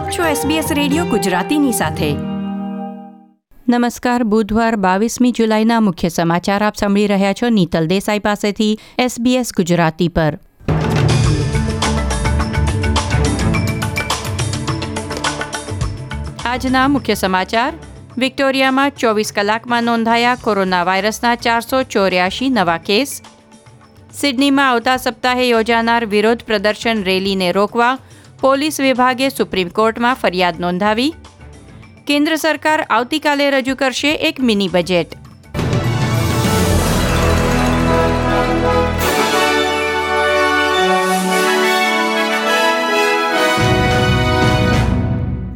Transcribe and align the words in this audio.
આપ 0.00 0.10
છો 0.10 0.22
SBS 0.22 0.74
radio 0.74 1.04
ગુજરાતીની 1.04 1.72
સાથે. 1.72 2.12
નમસ્કાર, 3.68 4.24
બુધવાર 4.24 4.76
બાવીસમી 4.76 5.32
જુલાઈના 5.32 5.80
મુખ્ય 5.80 6.08
સમાચાર 6.08 6.62
આપ 6.62 6.74
સાંભળી 6.74 7.06
રહ્યા 7.06 7.32
છો 7.32 7.48
નીતલ 7.48 7.86
દેસાઈ 7.86 8.18
પાસેથી 8.18 8.78
SBS 8.98 9.52
ગુજરાતી 9.56 10.08
પર. 10.08 10.38
આજના 16.44 16.88
મુખ્ય 16.88 17.14
સમાચાર, 17.14 17.72
વિક્ટોરિયામાં 18.18 18.90
ચોવીસ 18.90 19.32
કલાકમાં 19.32 19.84
નોંધાયા 19.84 20.36
કોરોના 20.36 20.84
વાયરસના 20.84 21.34
ચારસો 21.34 21.82
ચોર્યાસી 21.82 22.48
નવા 22.48 22.78
કેસ. 22.78 23.22
સિડનીમાં 24.12 24.68
આવતા 24.68 24.96
સપ્તાહે 24.96 25.48
યોજાનાર 25.48 26.06
વિરોધ 26.06 26.42
પ્રદર્શન 26.42 27.02
રેલીને 27.02 27.52
રોકવા 27.52 27.98
પોલીસ 28.40 28.80
વિભાગે 28.80 29.28
સુપ્રીમ 29.28 29.68
કોર્ટમાં 29.68 30.14
ફરિયાદ 30.14 30.60
નોંધાવી. 30.60 31.14
કેન્દ્ર 32.06 32.36
સરકાર 32.36 32.86
આવતીકાલે 32.90 33.50
રજૂ 33.50 33.74
કરશે 33.74 34.12
એક 34.14 34.40
મિની 34.40 34.68
બજેટ. 34.68 35.08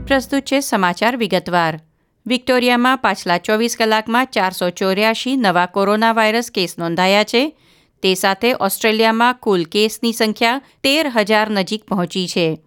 પ્રસ્તુત 0.07 0.43
છે 0.43 0.61
સમાચાર 0.61 1.17
વિગતવાર. 1.17 1.81
વિક્ટોરિયામાં 2.27 2.99
પાછલા 2.99 3.39
ચોવીસ 3.39 3.77
કલાકમાં 3.77 4.27
ચારસો 4.27 4.71
ચોર્યાસી 4.71 5.37
નવા 5.37 5.67
કોરોના 5.67 6.13
વાયરસ 6.13 6.51
કેસ 6.51 6.79
નોંધાયા 6.79 7.25
છે. 7.25 7.57
તે 8.03 8.15
સાથે 8.15 8.53
ઓસ્ટ્રેલિયામાં 8.61 9.35
કુલ 9.35 9.65
કેસની 9.65 10.13
સંખ્યા 10.13 10.61
તેર 10.83 11.09
હજાર 11.09 11.51
નજીક 11.51 11.85
પહોંચી 11.85 12.29
છે. 12.29 12.59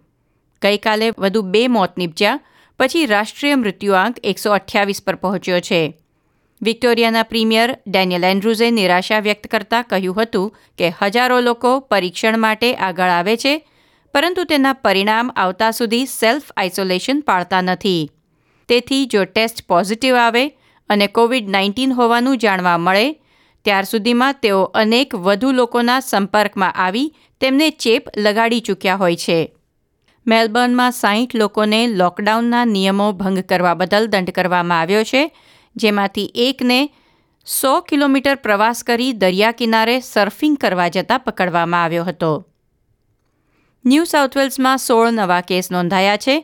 ગઈકાલે 0.62 1.08
વધુ 1.18 1.42
બે 1.52 1.62
મોત 1.68 1.96
નીપજ્યા, 1.96 2.40
પછી 2.80 3.06
રાષ્ટ્રીય 3.06 3.56
મૃત્યુઆંક 3.56 4.20
એકસો 4.22 4.52
અઠ્યાવીસ 4.58 5.00
પર 5.06 5.16
પહોંચ્યો 5.22 5.60
છે. 5.60 5.80
વિક્ટોરિયાના 6.62 7.28
પ્રીમિયર 7.30 7.70
ડેનિયલ 7.86 8.24
એન્ડ્રુઝે 8.24 8.68
નિરાશા 8.70 9.20
વ્યક્ત 9.20 9.44
કરતા 9.52 9.82
કહ્યું 9.82 10.16
હતું 10.18 10.54
કે 10.78 10.86
હજારો 11.00 11.40
લોકો 11.40 11.72
પરીક્ષણ 11.90 12.38
માટે 12.44 12.70
આગળ 12.76 13.14
આવે 13.16 13.34
છે, 13.36 13.54
પરંતુ 14.14 14.44
તેના 14.44 14.80
પરિણામ 14.84 15.34
આવતા 15.36 15.72
સુધી 15.72 16.06
સેલ્ફ 16.12 16.48
આઇસોલેશન 16.56 17.20
પાળતા 17.20 17.62
નથી. 17.62 18.10
તેથી 18.68 19.06
જો 19.06 19.24
ટેસ્ટ 19.24 19.62
પોઝિટિવ 19.68 20.14
આવે 20.16 20.44
અને 20.90 21.06
કોવિડ 21.08 21.48
નાઇન્ટીન 21.48 21.92
હોવાનું 21.92 22.40
જાણવા 22.44 22.78
મળે, 22.78 23.06
ત્યાર 23.64 23.84
સુધીમાં 23.84 24.38
તેઓ 24.42 24.60
અનેક 24.74 25.14
વધુ 25.26 25.52
લોકોના 25.52 26.00
સંપર્કમાં 26.00 26.76
આવી 26.76 27.08
તેમને 27.40 27.70
ચેપ 27.82 28.10
લગાડી 28.16 28.60
ચૂક્યા 28.60 29.00
હોય 29.02 29.16
છે. 29.16 29.38
મેલબર્નમાં 30.28 30.92
સાહીઠ 30.92 31.34
લોકોને 31.34 31.80
લોકડાઉનના 32.00 32.64
નિયમો 32.64 33.12
ભંગ 33.12 33.42
કરવા 33.50 33.74
બદલ 33.74 34.08
દંડ 34.12 34.32
કરવામાં 34.32 34.80
આવ્યો 34.80 35.04
છે, 35.04 35.22
જેમાંથી 35.76 36.28
એકને 36.46 36.80
સો 37.46 37.72
કિલોમીટર 37.82 38.36
પ્રવાસ 38.36 38.84
કરી 38.84 39.12
દરિયા 39.12 39.52
કિનારે 39.52 39.96
સર્ફિંગ 40.00 40.56
કરવા 40.56 40.88
જતાં 40.88 41.20
પકડવામાં 41.20 41.84
આવ્યો 41.84 42.04
હતો. 42.04 42.32
ન્યૂ 43.84 44.04
સાઉથ 44.04 44.36
વેલ્સમાં 44.36 44.78
સોળ 44.78 45.10
નવા 45.10 45.42
કેસ 45.42 45.70
નોંધાયા 45.70 46.16
છે, 46.16 46.36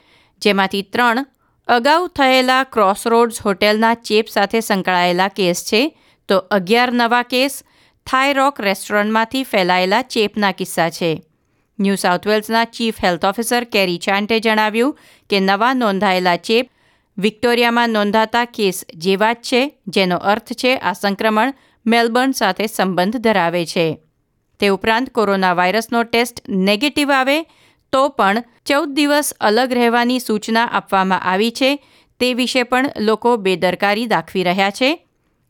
જેમાંથી 0.43 0.83
ત્રણ 0.83 1.27
અગાઉ 1.69 2.09
થયેલા 2.09 2.65
ક્રોસરોડ્સ 2.65 3.45
હોટેલના 3.45 3.95
ચેપ 4.07 4.27
સાથે 4.29 4.61
સંકળાયેલા 4.61 5.29
કેસ 5.29 5.65
છે, 5.71 5.83
તો 6.29 6.37
અગિયાર 6.51 6.91
નવા 6.93 7.23
કેસ 7.25 7.61
થાયરોક 8.07 8.61
રેસ્ટોરન્ટમાંથી 8.61 9.45
ફેલાયેલા 9.45 10.03
ચેપના 10.03 10.53
કિસ્સા 10.53 10.91
છે. 10.91 11.13
New 11.79 11.97
south 11.97 12.27
વેલ્સના 12.27 12.65
chief 12.67 13.01
health 13.05 13.25
officer 13.25 13.65
Kerry 13.65 13.99
Chant 13.99 14.37
જણાવ્યું 14.41 14.97
કે 15.31 15.41
નવા 15.41 15.75
નોંધાયેલા 15.75 16.37
ચેપ 16.39 16.71
વિક્ટોરિયામાં 17.19 17.95
નોંધાતા 17.97 18.45
કેસ 18.47 18.85
જેવા 18.97 19.35
જ 19.35 19.43
છે, 19.43 19.61
જેનો 19.89 20.17
અર્થ 20.33 20.53
છે 20.55 20.73
આ 20.79 20.93
સંક્રમણ 20.93 21.55
મેલબર્ન 21.87 22.33
સાથે 22.33 22.67
સંબંધ 22.67 23.19
ધરાવે 23.19 23.65
છે. 23.67 23.87
તે 24.61 24.67
ઉપરાંત 24.69 25.11
કોરોના 25.11 25.55
વાયરસનો 25.55 26.03
ટેસ્ટ 26.05 26.43
નેગેટિવ 26.49 27.11
આવે 27.11 27.39
તો 27.93 28.03
પણ 28.19 28.45
ચૌદ 28.67 28.95
દિવસ 28.95 29.35
અલગ 29.41 29.73
રહેવાની 29.73 30.19
સૂચના 30.19 30.69
આપવામાં 30.71 31.27
આવી 31.33 31.53
છે, 31.53 31.71
તે 32.21 32.35
વિશે 32.35 32.63
પણ 32.63 32.91
લોકો 32.99 33.37
બેદરકારી 33.37 34.07
દાખવી 34.07 34.47
રહ્યા 34.51 34.77
છે. 34.79 34.91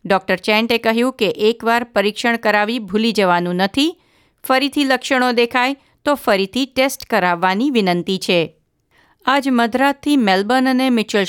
ડૉક્ટર 0.05 0.41
ચેન્ટે 0.47 0.79
કહ્યું 0.79 1.17
કે 1.21 1.29
એકવાર 1.51 1.83
પરીક્ષણ 1.95 2.37
કરાવી 2.37 2.84
ભૂલી 2.89 3.17
જવાનું 3.19 3.61
નથી, 3.61 3.97
ફરીથી 4.45 4.89
લક્ષણો 4.91 5.33
દેખાય 5.33 5.77
તો 6.04 6.15
ફરીથી 6.15 6.66
ટેસ્ટ 6.66 7.06
કરાવવાની 7.06 7.70
વિનંતી 7.70 8.19
છે. 8.19 8.56
આજ 9.26 9.48
મધરાતથી 9.48 10.16
મેલબર્ન 10.16 10.70
અને 10.70 10.91
મિચલ 10.91 11.25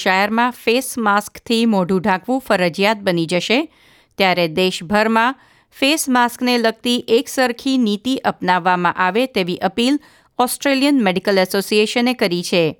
ફેસ 0.63 0.97
માસ્કથી 0.97 1.65
મોઢું 1.65 2.01
ઢાંકવું 2.01 2.39
ફરજિયાત 2.39 2.97
બની 2.97 3.25
જશે. 3.25 3.73
ત્યારે 4.17 4.47
દેશભરમાં 4.47 5.35
ફેસ 5.71 6.09
માસ્કને 6.09 6.57
લગતી 6.57 7.05
એકસરખી 7.07 7.77
નીતિ 7.77 8.15
અપનાવવામાં 8.15 8.93
આવે 8.93 9.25
તેવી 9.25 9.57
અપીલ 9.57 9.99
ઓસ્ટ્રેલિયન 10.39 11.03
મેડિકલ 11.03 11.37
એસોસિએશને 11.37 12.13
કરી 12.13 12.43
છે. 12.43 12.77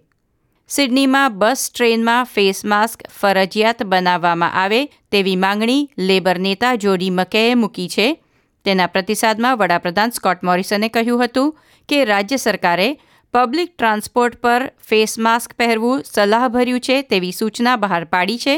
સિડનીમાં 0.68 1.38
બસ 1.38 1.72
ટ્રેનમાં 1.74 2.24
ફેસ 2.24 2.66
માસ્ક 2.66 3.04
ફરજિયાત 3.20 3.84
બનાવવામાં 3.84 4.54
આવે 4.54 4.86
તેવી 4.86 5.36
માંગણી 5.36 5.90
લેબર 6.00 6.40
નેતા 6.40 6.76
જોડી 6.76 7.10
મકેએ 7.10 7.56
મૂકી 7.56 7.90
છે. 7.90 8.25
તેના 8.66 8.88
પ્રતિસાદમાં 8.88 9.58
વડાપ્રધાન 9.58 10.16
સ્કોટ 10.16 10.44
મોરિસને 10.44 10.90
કહ્યું 10.90 11.24
હતું 11.24 11.54
કે 11.90 12.04
રાજ્ય 12.06 12.38
સરકારે 12.38 12.90
પબ્લિક 13.34 13.72
ટ્રાન્સપોર્ટ 13.76 14.42
પર 14.42 14.68
ફેસ 14.90 15.18
માસ્ક 15.20 15.54
પહેરવું 15.54 16.04
સલાહભર્યું 16.06 16.80
છે 16.80 17.02
તેવી 17.02 17.32
સૂચના 17.32 17.76
બહાર 17.76 18.04
પાડી 18.06 18.38
છે, 18.38 18.56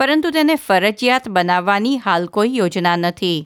પરંતુ 0.00 0.30
તેને 0.30 0.56
ફરજિયાત 0.56 1.28
બનાવવાની 1.28 1.96
હાલ 1.98 2.26
કોઈ 2.28 2.56
યોજના 2.56 2.96
નથી. 2.96 3.38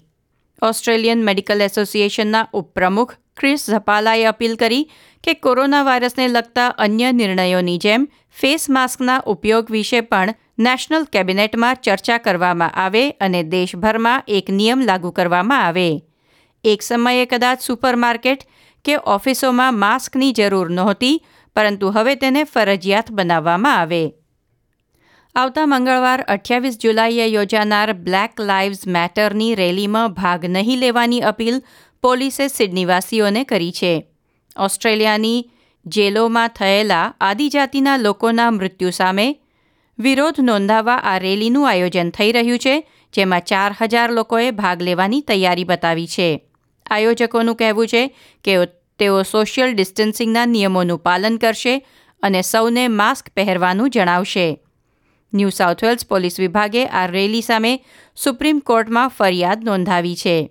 ઓસ્ટ્રેલિયન 0.62 1.24
મેડિકલ 1.24 1.60
એસોસિએશનના 1.60 2.48
ઉપપ્રમુખ 2.52 3.14
ક્રિસ 3.36 3.62
ઝપાલાએ 3.70 4.24
અપીલ 4.24 4.56
કરી 4.56 4.84
કે 5.24 5.34
કોરોના 5.34 5.82
વાયરસને 5.82 6.28
લગતા 6.28 6.68
અન્ય 6.78 7.12
નિર્ણયોની 7.12 7.78
જેમ 7.78 8.08
ફેસ 8.40 8.70
માસ્કના 8.70 9.22
ઉપયોગ 9.26 9.70
વિશે 9.70 10.00
પણ 10.00 10.34
નેશનલ 10.62 11.04
કેબિનેટમાં 11.04 11.74
ચર્ચા 11.74 12.18
કરવામાં 12.18 12.74
આવે 12.74 13.10
અને 13.10 13.42
દેશભરમાં 13.42 14.22
એક 14.28 14.50
નિયમ 14.50 14.80
લાગુ 14.80 15.10
કરવામાં 15.10 15.66
આવે. 15.66 16.02
એક 16.64 16.82
સમયે 16.82 17.26
કદાચ 17.26 17.60
સુપરમાર્કેટ 17.60 18.48
કે 18.84 18.96
ઓફિસોમાં 19.06 19.78
માસ્કની 19.78 20.32
જરૂર 20.32 20.70
નહોતી, 20.70 21.22
પરંતુ 21.56 21.90
હવે 21.90 22.14
તેને 22.14 22.44
ફરજિયાત 22.44 23.10
બનાવવામાં 23.10 23.78
આવે. 23.78 24.02
આવતા 25.34 25.66
મંગળવાર 25.66 26.20
અઠ્યાવીસ 26.28 26.78
જુલાઈએ 26.78 27.26
યોજાનાર 27.26 27.92
બ્લેક 27.92 28.40
લાઇવ્સ 28.40 28.86
મેટરની 28.86 29.54
રેલીમાં 29.54 30.12
ભાગ 30.12 30.44
નહીં 30.44 30.78
લેવાની 30.78 31.20
અપીલ 31.20 31.62
પોલીસે 32.02 32.48
સિડનીવાસીઓને 32.48 33.44
કરી 33.44 33.72
છે. 33.72 34.06
ઓસ્ટ્રેલિયાની 34.56 35.50
જેલોમાં 35.86 36.48
થયેલા 36.48 37.14
આદિજાતિના 37.20 37.96
લોકોના 37.96 38.50
મૃત્યુ 38.50 38.90
સામે 38.90 39.26
વિરોધ 39.98 40.40
નોંધાવવા 40.40 41.00
આ 41.04 41.18
રેલીનું 41.18 41.68
આયોજન 41.68 42.10
થઈ 42.10 42.32
રહ્યું 42.32 42.58
છે, 42.58 42.74
જેમાં 43.14 43.40
ચાર 43.40 43.72
હજાર 43.72 44.10
લોકોએ 44.10 44.50
ભાગ 44.50 44.82
લેવાની 44.82 45.20
તૈયારી 45.20 45.64
બતાવી 45.64 46.06
છે. 46.06 46.28
આયોજકોનું 46.90 47.56
કહેવું 47.56 47.86
છે 47.86 48.02
કે 48.44 48.56
તેઓ 48.98 49.22
સોશિયલ 49.22 49.74
ડિસ્ટન્સિંગના 49.74 50.46
નિયમોનું 50.46 50.98
પાલન 50.98 51.36
કરશે 51.36 51.74
અને 52.22 52.42
સૌને 52.42 52.88
માસ્ક 52.88 53.30
પહેરવાનું 53.36 53.90
જણાવશે. 53.90 54.46
ન્યૂ 55.32 55.50
સાઉથ 55.50 55.84
વેલ્સ 55.84 56.04
પોલીસ 56.04 56.40
વિભાગે 56.40 56.86
આ 56.86 57.06
રેલી 57.06 57.42
સામે 57.42 57.72
સુપ્રીમ 58.16 58.58
કોર્ટમાં 58.60 59.08
ફરિયાદ 59.08 59.64
નોંધાવી 59.64 60.16
છે. 60.16 60.50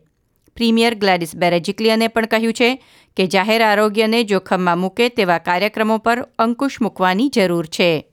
પ્રીમિયર 0.58 0.96
ગ્લેડિસ 0.96 1.36
બેરેજિકલિયને 1.36 2.08
પણ 2.08 2.26
કહ્યું 2.26 2.54
છે 2.54 2.70
કે 3.18 3.28
જાહેર 3.28 3.62
આરોગ્યને 3.62 4.24
જોખમમાં 4.24 4.80
મૂકે 4.80 5.10
તેવા 5.10 5.38
કાર્યક્રમો 5.38 5.98
પર 5.98 6.20
અંકુશ 6.40 6.82
મૂકવાની 6.82 7.30
જરૂર 7.30 7.66
છે. 7.66 8.11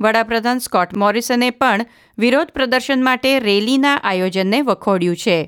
વડાપ્રધાન 0.00 0.58
સ્કોટ 0.58 0.96
મોરિસને 0.96 1.50
પણ 1.50 1.86
વિરોધ 2.18 2.50
પ્રદર્શન 2.50 3.02
માટે 3.02 3.38
રેલીના 3.38 3.96
આયોજનને 4.02 4.60
વખોડ્યું 4.62 5.16
છે. 5.16 5.38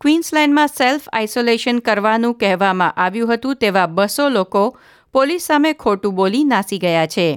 ક્વીન્સલેન્ડમાં 0.00 0.68
સેલ્ફ 0.68 1.08
આઇસોલેશન 1.12 1.78
કરવાનું 1.78 2.34
કહેવામાં 2.34 2.92
આવ્યું 2.96 3.32
હતું 3.32 3.56
તેવા 3.56 3.86
બસો 3.86 4.28
લોકો 4.28 4.76
પોલીસ 5.12 5.46
સામે 5.46 5.72
ખોટું 5.72 6.14
બોલી 6.14 6.44
નાસી 6.44 6.78
ગયા 6.78 7.06
છે. 7.06 7.28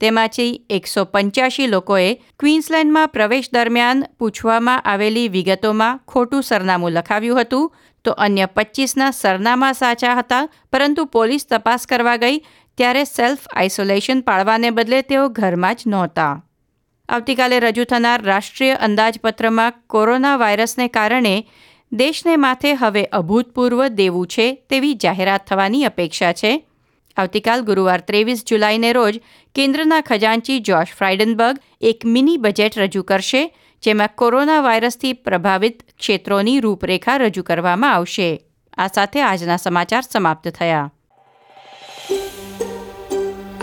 તેમાંથી 0.00 0.66
એકસો 0.70 1.04
પંચ્યાસી 1.04 1.66
લોકોએ 1.66 2.14
ક્વીન્સલેન્ડમાં 2.38 3.08
પ્રવેશ 3.08 3.48
દરમિયાન 3.52 4.04
પૂછવામાં 4.18 4.84
આવેલી 4.84 5.28
વિગતોમાં 5.28 6.00
ખોટું 6.08 6.42
સરનામું 6.42 6.92
લખાવ્યું 6.92 7.40
હતું, 7.40 7.72
તો 8.04 8.10
અન્ય 8.12 8.46
પચીસના 8.46 9.10
સરનામા 9.10 9.72
સાચા 9.72 10.14
હતા, 10.14 10.48
પરંતુ 10.72 11.04
પોલીસ 11.06 11.46
તપાસ 11.46 11.86
કરવા 11.86 12.16
ગઈ 12.16 12.42
ત્યારે 12.78 13.04
સેલ્ફ 13.06 13.44
આઇસોલેશન 13.52 14.20
પાળવાને 14.20 14.70
બદલે 14.70 15.00
તેઓ 15.02 15.28
ઘરમાં 15.28 15.76
જ 15.76 15.90
નહોતા. 15.92 16.34
આવતીકાલે 17.08 17.58
રજૂ 17.60 17.84
થનાર 17.84 18.20
રાષ્ટ્રીય 18.24 18.80
અંદાજપત્રમાં 18.86 19.76
કોરોના 19.86 20.36
વાયરસને 20.38 20.86
કારણે 20.88 21.34
દેશને 21.92 22.36
માથે 22.36 22.70
હવે 22.74 23.02
અભૂતપૂર્વ 23.18 23.82
દેવું 23.98 24.26
છે 24.26 24.46
તેવી 24.70 24.94
જાહેરાત 25.04 25.44
થવાની 25.46 25.84
અપેક્ષા 25.84 26.32
છે. 26.32 26.52
આવતીકાલ 27.16 27.60
ગુરુવાર 27.62 28.00
ત્રેવીસ 28.00 28.40
જુલાઈને 28.44 28.90
રોજ 28.92 29.20
કેન્દ્રના 29.54 30.00
ખજાનચી 30.00 30.58
જોશ 30.60 30.96
ફ્રાઇડનબર્ગ 30.98 31.60
એક 31.80 32.04
મિની 32.04 32.38
બજેટ 32.38 32.80
રજૂ 32.82 33.04
કરશે, 33.04 33.42
જેમાં 33.82 34.16
કોરોના 34.16 34.62
વાયરસથી 34.62 35.14
પ્રભાવિત 35.26 35.86
ક્ષેત્રોની 35.98 36.60
રૂપરેખા 36.60 37.18
રજૂ 37.18 37.42
કરવામાં 37.42 37.94
આવશે. 37.94 38.28
આ 38.78 38.88
સાથે 38.88 39.22
આજના 39.22 39.56
સમાચાર 39.56 40.02
સમાપ્ત 40.02 40.48
થયા. 40.58 40.90